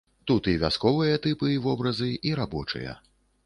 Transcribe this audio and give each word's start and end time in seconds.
Тут 0.29 0.47
і 0.53 0.55
вясковыя 0.63 1.21
тыпы 1.27 1.53
і 1.59 1.61
вобразы, 1.67 2.11
і 2.31 2.35
рабочыя. 2.43 3.01